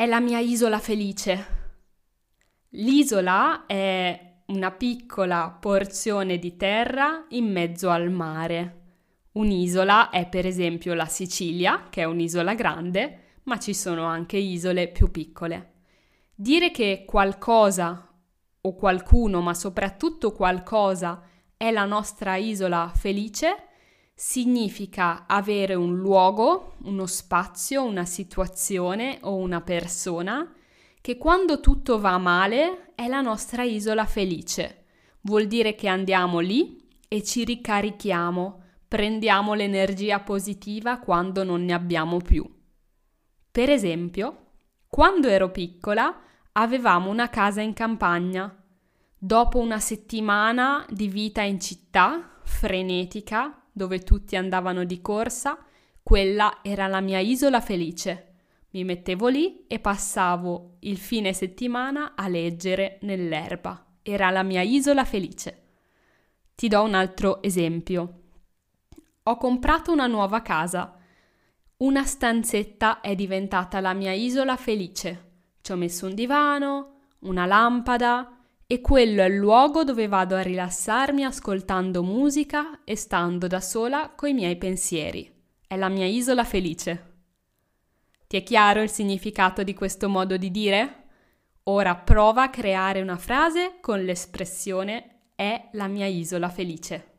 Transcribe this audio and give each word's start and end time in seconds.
È 0.00 0.06
la 0.06 0.18
mia 0.18 0.38
isola 0.38 0.78
felice. 0.78 1.46
L'isola 2.70 3.66
è 3.66 4.44
una 4.46 4.70
piccola 4.70 5.54
porzione 5.60 6.38
di 6.38 6.56
terra 6.56 7.26
in 7.28 7.52
mezzo 7.52 7.90
al 7.90 8.10
mare. 8.10 8.78
Un'isola 9.32 10.08
è 10.08 10.26
per 10.26 10.46
esempio 10.46 10.94
la 10.94 11.04
Sicilia, 11.04 11.88
che 11.90 12.00
è 12.00 12.04
un'isola 12.04 12.54
grande, 12.54 13.40
ma 13.42 13.58
ci 13.58 13.74
sono 13.74 14.06
anche 14.06 14.38
isole 14.38 14.88
più 14.88 15.10
piccole. 15.10 15.72
Dire 16.34 16.70
che 16.70 17.04
qualcosa 17.06 18.10
o 18.58 18.74
qualcuno, 18.74 19.42
ma 19.42 19.52
soprattutto 19.52 20.32
qualcosa, 20.32 21.22
è 21.58 21.70
la 21.70 21.84
nostra 21.84 22.36
isola 22.36 22.90
felice 22.94 23.66
significa 24.22 25.24
avere 25.26 25.74
un 25.74 25.96
luogo, 25.96 26.74
uno 26.82 27.06
spazio, 27.06 27.84
una 27.84 28.04
situazione 28.04 29.16
o 29.22 29.36
una 29.36 29.62
persona 29.62 30.52
che 31.00 31.16
quando 31.16 31.58
tutto 31.60 31.98
va 31.98 32.18
male 32.18 32.92
è 32.94 33.08
la 33.08 33.22
nostra 33.22 33.62
isola 33.62 34.04
felice. 34.04 34.84
Vuol 35.22 35.46
dire 35.46 35.74
che 35.74 35.88
andiamo 35.88 36.40
lì 36.40 36.86
e 37.08 37.22
ci 37.22 37.44
ricarichiamo, 37.44 38.62
prendiamo 38.86 39.54
l'energia 39.54 40.20
positiva 40.20 40.98
quando 40.98 41.42
non 41.42 41.64
ne 41.64 41.72
abbiamo 41.72 42.18
più. 42.18 42.46
Per 43.50 43.70
esempio, 43.70 44.48
quando 44.86 45.28
ero 45.28 45.50
piccola 45.50 46.20
avevamo 46.52 47.08
una 47.08 47.30
casa 47.30 47.62
in 47.62 47.72
campagna. 47.72 48.54
Dopo 49.16 49.58
una 49.58 49.80
settimana 49.80 50.84
di 50.90 51.08
vita 51.08 51.40
in 51.40 51.58
città, 51.58 52.38
frenetica, 52.42 53.59
dove 53.72 54.00
tutti 54.00 54.36
andavano 54.36 54.84
di 54.84 55.00
corsa, 55.00 55.58
quella 56.02 56.58
era 56.62 56.86
la 56.86 57.00
mia 57.00 57.18
isola 57.18 57.60
felice. 57.60 58.26
Mi 58.70 58.84
mettevo 58.84 59.28
lì 59.28 59.66
e 59.66 59.78
passavo 59.80 60.76
il 60.80 60.96
fine 60.96 61.32
settimana 61.32 62.14
a 62.14 62.28
leggere 62.28 62.98
nell'erba. 63.02 63.84
Era 64.02 64.30
la 64.30 64.42
mia 64.42 64.62
isola 64.62 65.04
felice. 65.04 65.62
Ti 66.54 66.68
do 66.68 66.82
un 66.82 66.94
altro 66.94 67.42
esempio. 67.42 68.20
Ho 69.24 69.36
comprato 69.36 69.92
una 69.92 70.06
nuova 70.06 70.42
casa. 70.42 70.96
Una 71.78 72.04
stanzetta 72.04 73.00
è 73.00 73.14
diventata 73.14 73.80
la 73.80 73.92
mia 73.92 74.12
isola 74.12 74.56
felice. 74.56 75.28
Ci 75.60 75.72
ho 75.72 75.76
messo 75.76 76.06
un 76.06 76.14
divano, 76.14 77.00
una 77.20 77.46
lampada 77.46 78.39
e 78.72 78.80
quello 78.80 79.22
è 79.22 79.24
il 79.24 79.34
luogo 79.34 79.82
dove 79.82 80.06
vado 80.06 80.36
a 80.36 80.42
rilassarmi 80.42 81.24
ascoltando 81.24 82.04
musica 82.04 82.84
e 82.84 82.94
stando 82.94 83.48
da 83.48 83.60
sola 83.60 84.12
coi 84.14 84.32
miei 84.32 84.54
pensieri. 84.54 85.28
È 85.66 85.74
la 85.74 85.88
mia 85.88 86.06
isola 86.06 86.44
felice. 86.44 87.14
Ti 88.28 88.36
è 88.36 88.44
chiaro 88.44 88.80
il 88.80 88.88
significato 88.88 89.64
di 89.64 89.74
questo 89.74 90.08
modo 90.08 90.36
di 90.36 90.52
dire? 90.52 91.06
Ora 91.64 91.96
prova 91.96 92.44
a 92.44 92.50
creare 92.50 93.00
una 93.00 93.16
frase 93.16 93.78
con 93.80 94.04
l'espressione 94.04 95.22
è 95.34 95.70
la 95.72 95.88
mia 95.88 96.06
isola 96.06 96.48
felice. 96.48 97.09